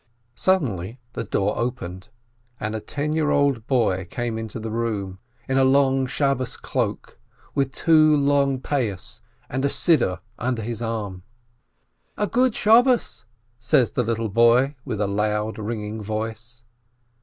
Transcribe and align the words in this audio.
188 0.33 0.33
HOSENTHAL 0.33 0.45
Suddenly 0.47 0.99
the 1.13 1.29
door 1.29 1.57
opened 1.63 2.09
and 2.59 2.73
a 2.73 2.79
ten 2.79 3.13
year 3.13 3.29
old 3.29 3.67
boy 3.67 4.03
came 4.09 4.39
into 4.39 4.59
the 4.59 4.71
room, 4.71 5.19
in 5.47 5.59
a 5.59 5.63
long 5.63 6.07
Sabbath 6.07 6.59
cloak, 6.63 7.19
with 7.53 7.71
two 7.71 8.17
long 8.17 8.59
earlocks, 8.61 9.21
and 9.47 9.63
a 9.63 9.69
prayer 9.69 9.97
book 9.99 10.23
under 10.39 10.63
his 10.63 10.81
arm. 10.81 11.21
"A 12.17 12.25
good 12.25 12.55
Sabbath!" 12.55 13.25
said 13.59 13.89
the 13.89 14.01
little 14.01 14.29
boy, 14.29 14.75
with 14.83 14.99
a 14.99 15.05
loud, 15.05 15.59
ringing 15.59 16.01
voice. 16.01 16.63